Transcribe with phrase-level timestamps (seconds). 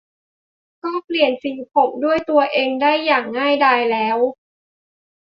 [0.83, 4.17] ก็เปลี่ยนสีผมด้วยตัวเองได้อย่างง่ายดายแล้ว